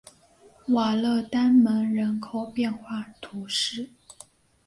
[0.69, 3.91] 瓦勒丹门人口变化图示